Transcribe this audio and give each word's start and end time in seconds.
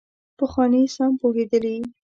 پخواني 0.39 0.83
سم 0.95 1.11
پوهېدلي. 1.21 1.77